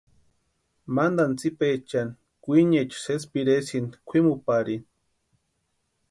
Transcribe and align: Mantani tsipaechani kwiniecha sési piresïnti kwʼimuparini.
Mantani 0.95 1.35
tsipaechani 1.39 2.13
kwiniecha 2.43 2.97
sési 3.05 3.27
piresïnti 3.31 3.95
kwʼimuparini. 4.07 4.87